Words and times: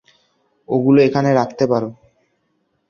ওগুলো 0.69 0.99
এখানে 1.01 1.29
রাখতে 1.33 1.65
পারো। 1.67 1.89